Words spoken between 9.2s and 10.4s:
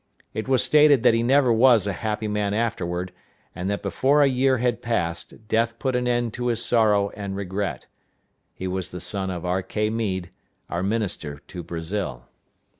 of R.K. Meade,